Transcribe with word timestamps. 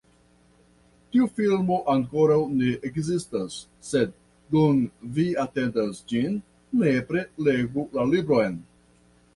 Tiu 1.15 1.27
filmo 1.39 1.75
ankoraŭ 1.93 2.37
ne 2.61 2.71
ekzistas, 2.89 3.59
sed 3.91 4.17
dum 4.57 4.81
vi 5.19 5.27
atendas 5.45 6.01
ĝin, 6.15 6.43
nepre 6.85 7.27
legu 7.51 7.87
la 8.01 8.13
libron! 8.17 8.61